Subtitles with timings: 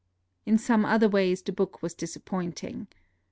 [0.47, 2.87] In some other ways the book was disap pointing.